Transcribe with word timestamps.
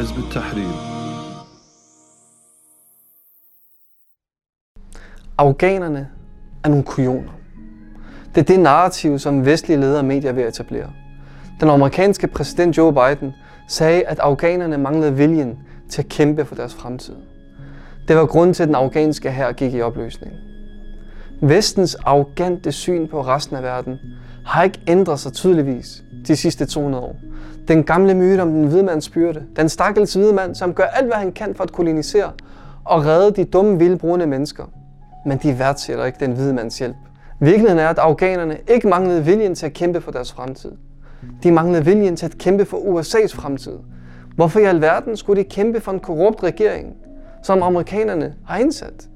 حزب 0.00 0.18
التحرير 0.18 0.96
Afghanerne 5.38 6.08
er 6.64 6.68
nogle 6.68 6.84
kujoner. 6.84 7.32
Det 8.34 8.40
er 8.40 8.44
det 8.44 8.60
narrativ, 8.60 9.18
som 9.18 9.46
vestlige 9.46 9.80
ledere 9.80 9.98
og 9.98 10.04
medier 10.04 10.32
vil 10.32 10.44
etablere. 10.44 10.90
Den 11.60 11.68
amerikanske 11.68 12.26
præsident 12.26 12.76
Joe 12.76 12.92
Biden 12.92 13.32
sagde, 13.68 14.02
at 14.06 14.18
afghanerne 14.18 14.78
manglede 14.78 15.14
viljen 15.14 15.58
til 15.90 16.02
at 16.02 16.08
kæmpe 16.08 16.44
for 16.44 16.54
deres 16.54 16.74
fremtid. 16.74 17.14
Det 18.08 18.16
var 18.16 18.26
grunden 18.26 18.54
til, 18.54 18.62
at 18.62 18.66
den 18.66 18.74
afghanske 18.74 19.30
hær 19.30 19.52
gik 19.52 19.74
i 19.74 19.80
opløsning. 19.80 20.32
Vestens 21.42 21.94
arrogante 21.94 22.72
syn 22.72 23.08
på 23.08 23.22
resten 23.22 23.56
af 23.56 23.62
verden 23.62 23.98
har 24.46 24.62
ikke 24.62 24.80
ændret 24.88 25.20
sig 25.20 25.32
tydeligvis 25.32 26.02
de 26.27 26.35
sidste 26.35 26.65
200 26.65 27.03
år. 27.03 27.15
Den 27.67 27.83
gamle 27.83 28.13
myte 28.13 28.41
om 28.41 28.51
den 28.51 28.67
hvide 28.67 28.83
mands 28.83 29.09
byrde, 29.09 29.43
den 29.55 29.69
stakkels 29.69 30.13
hvide 30.13 30.33
mand, 30.33 30.55
som 30.55 30.73
gør 30.73 30.83
alt, 30.83 31.07
hvad 31.07 31.17
han 31.17 31.31
kan 31.31 31.55
for 31.55 31.63
at 31.63 31.71
kolonisere 31.71 32.31
og 32.85 33.05
redde 33.05 33.31
de 33.31 33.45
dumme, 33.45 33.79
vildebrune 33.79 34.25
mennesker. 34.25 34.63
Men 35.25 35.37
de 35.37 35.59
værdsætter 35.59 36.05
ikke 36.05 36.19
den 36.19 36.31
hvide 36.31 36.53
mands 36.53 36.79
hjælp. 36.79 36.95
Virkeligheden 37.39 37.79
er, 37.79 37.87
at 37.87 37.97
afghanerne 37.97 38.57
ikke 38.67 38.87
manglede 38.87 39.25
viljen 39.25 39.55
til 39.55 39.65
at 39.65 39.73
kæmpe 39.73 40.01
for 40.01 40.11
deres 40.11 40.31
fremtid. 40.31 40.71
De 41.43 41.51
manglede 41.51 41.85
viljen 41.85 42.15
til 42.15 42.25
at 42.25 42.37
kæmpe 42.37 42.65
for 42.65 42.77
USA's 42.77 43.35
fremtid. 43.35 43.77
Hvorfor 44.35 44.59
i 44.59 44.63
alverden 44.63 45.17
skulle 45.17 45.43
de 45.43 45.49
kæmpe 45.49 45.79
for 45.79 45.91
en 45.91 45.99
korrupt 45.99 46.43
regering, 46.43 46.95
som 47.43 47.63
amerikanerne 47.63 48.33
har 48.45 48.57
indsat? 48.57 49.07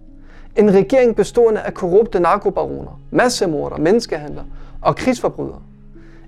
En 0.56 0.74
regering 0.74 1.16
bestående 1.16 1.62
af 1.62 1.74
korrupte 1.74 2.20
narkobaroner, 2.20 3.00
massemorder, 3.12 3.78
menneskehandlere 3.78 4.46
og 4.82 4.96
krigsforbrydere. 4.96 5.62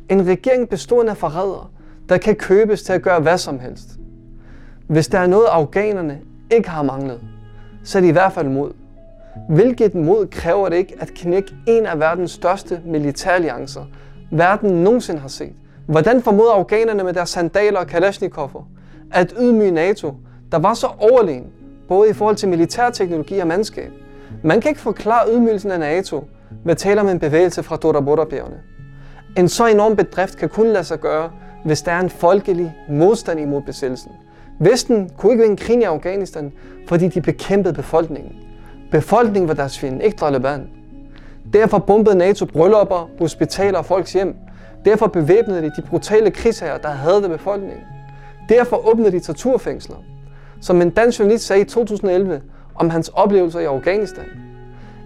En 0.09 0.27
regering 0.27 0.69
bestående 0.69 1.11
af 1.11 1.17
forrædere, 1.17 1.67
der 2.09 2.17
kan 2.17 2.35
købes 2.35 2.83
til 2.83 2.93
at 2.93 3.01
gøre 3.01 3.19
hvad 3.19 3.37
som 3.37 3.59
helst. 3.59 3.89
Hvis 4.87 5.07
der 5.07 5.19
er 5.19 5.27
noget, 5.27 5.45
afghanerne 5.51 6.19
ikke 6.51 6.69
har 6.69 6.83
manglet, 6.83 7.21
så 7.83 7.97
er 7.97 8.01
det 8.01 8.09
i 8.09 8.11
hvert 8.11 8.33
fald 8.33 8.47
mod. 8.47 8.71
Hvilket 9.49 9.95
mod 9.95 10.27
kræver 10.27 10.69
det 10.69 10.77
ikke 10.77 10.95
at 10.99 11.13
knække 11.15 11.53
en 11.67 11.85
af 11.85 11.99
verdens 11.99 12.31
største 12.31 12.81
militæralliancer, 12.85 13.85
verden 14.31 14.83
nogensinde 14.83 15.19
har 15.19 15.27
set? 15.27 15.53
Hvordan 15.85 16.21
formoder 16.21 16.51
afghanerne 16.51 17.03
med 17.03 17.13
deres 17.13 17.29
sandaler 17.29 17.79
og 17.79 17.87
kalashnikoffer 17.87 18.69
at 19.11 19.33
ydmyge 19.39 19.71
NATO, 19.71 20.13
der 20.51 20.59
var 20.59 20.73
så 20.73 20.87
overlegen, 20.99 21.47
både 21.87 22.09
i 22.09 22.13
forhold 22.13 22.35
til 22.35 22.49
militærteknologi 22.49 23.39
og 23.39 23.47
mandskab? 23.47 23.91
Man 24.43 24.61
kan 24.61 24.69
ikke 24.69 24.81
forklare 24.81 25.33
ydmygelsen 25.33 25.71
af 25.71 25.79
NATO 25.79 26.27
ved 26.63 26.71
at 26.71 26.77
tale 26.77 27.01
om 27.01 27.07
en 27.07 27.19
bevægelse 27.19 27.63
fra 27.63 27.75
Dorabora-bjergene. 27.75 28.57
En 29.37 29.49
så 29.49 29.65
enorm 29.65 29.95
bedrift 29.95 30.37
kan 30.37 30.49
kun 30.49 30.67
lade 30.67 30.83
sig 30.83 30.99
gøre, 30.99 31.31
hvis 31.65 31.81
der 31.81 31.91
er 31.91 31.99
en 31.99 32.09
folkelig 32.09 32.75
modstand 32.89 33.39
imod 33.39 33.61
besættelsen. 33.61 34.11
Vesten 34.59 35.09
kunne 35.17 35.31
ikke 35.31 35.43
vinde 35.43 35.57
krigen 35.57 35.81
i 35.81 35.85
Afghanistan, 35.85 36.53
fordi 36.87 37.07
de 37.07 37.21
bekæmpede 37.21 37.73
befolkningen. 37.73 38.31
Befolkningen 38.91 39.47
var 39.47 39.53
deres 39.53 39.79
fjende, 39.79 40.05
ikke 40.05 40.17
Taliban. 40.17 40.69
Derfor 41.53 41.77
bombede 41.77 42.17
NATO 42.17 42.45
bryllupper, 42.45 43.09
hospitaler 43.19 43.77
og 43.77 43.85
folks 43.85 44.13
hjem. 44.13 44.35
Derfor 44.85 45.07
bevæbnede 45.07 45.61
de 45.61 45.71
de 45.75 45.81
brutale 45.81 46.31
krigsherrer, 46.31 46.77
der 46.77 46.89
havde 46.89 47.29
befolkningen. 47.29 47.83
Derfor 48.49 48.87
åbnede 48.91 49.11
de 49.11 49.19
torturfængsler. 49.19 49.95
Som 50.61 50.81
en 50.81 50.89
dansk 50.89 51.19
journalist 51.19 51.45
sagde 51.45 51.61
i 51.61 51.65
2011 51.65 52.41
om 52.75 52.89
hans 52.89 53.09
oplevelser 53.09 53.59
i 53.59 53.65
Afghanistan. 53.65 54.25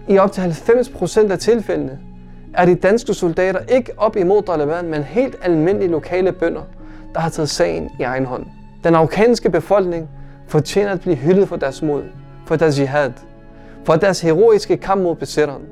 I 0.08 0.18
op 0.18 0.32
til 0.32 0.40
90% 0.40 1.32
af 1.32 1.38
tilfældene 1.38 1.98
er 2.54 2.64
de 2.64 2.74
danske 2.74 3.14
soldater 3.14 3.60
ikke 3.68 3.92
op 3.96 4.16
imod 4.16 4.42
Taliban, 4.42 4.88
men 4.88 5.02
helt 5.02 5.36
almindelige 5.42 5.90
lokale 5.90 6.32
bønder, 6.32 6.62
der 7.14 7.20
har 7.20 7.30
taget 7.30 7.50
sagen 7.50 7.90
i 8.00 8.02
egen 8.02 8.24
hånd. 8.24 8.46
Den 8.84 8.94
afghanske 8.94 9.50
befolkning 9.50 10.08
fortjener 10.48 10.92
at 10.92 11.00
blive 11.00 11.16
hyldet 11.16 11.48
for 11.48 11.56
deres 11.56 11.82
mod, 11.82 12.02
for 12.46 12.56
deres 12.56 12.80
jihad, 12.80 13.10
for 13.84 13.96
deres 13.96 14.20
heroiske 14.20 14.76
kamp 14.76 15.02
mod 15.02 15.16
besætteren. 15.16 15.62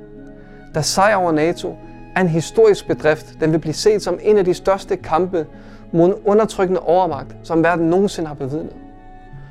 Der 0.74 0.80
sejr 0.80 1.16
over 1.16 1.32
NATO 1.32 1.76
er 2.16 2.20
en 2.20 2.28
historisk 2.28 2.86
bedrift. 2.86 3.26
Den 3.40 3.52
vil 3.52 3.58
blive 3.58 3.74
set 3.74 4.02
som 4.02 4.18
en 4.22 4.38
af 4.38 4.44
de 4.44 4.54
største 4.54 4.96
kampe 4.96 5.46
mod 5.92 6.08
en 6.08 6.14
undertrykkende 6.24 6.80
overmagt, 6.80 7.36
som 7.42 7.64
verden 7.64 7.86
nogensinde 7.90 8.28
har 8.28 8.34
bevidnet. 8.34 8.72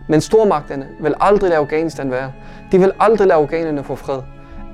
Men 0.10 0.22
stormagterne 0.22 0.88
vil 1.02 1.14
aldrig 1.20 1.50
lade 1.50 1.60
Afghanistan 1.60 2.12
være. 2.12 2.32
De 2.72 2.80
vil 2.80 2.92
aldrig 3.00 3.28
lade 3.28 3.40
afghanerne 3.40 3.84
få 3.84 3.96
fred. 3.96 4.20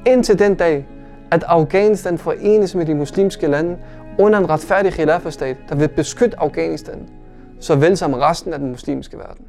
Indtil 0.06 0.40
den 0.40 0.56
dag, 0.56 0.88
at 1.35 1.44
Afghanistan 1.44 2.18
forenes 2.18 2.75
med 2.75 2.85
de 2.85 2.96
muslimske 2.96 3.47
lande 3.47 3.78
under 4.19 4.40
en 4.40 4.50
retfærdig 4.50 4.94
khilafah-stat, 4.94 5.57
der 5.69 5.75
vil 5.75 5.88
beskytte 5.88 6.40
Afghanistan, 6.40 7.09
såvel 7.59 7.97
som 7.97 8.13
resten 8.13 8.53
af 8.53 8.59
den 8.59 8.69
muslimske 8.69 9.18
verden. 9.18 9.46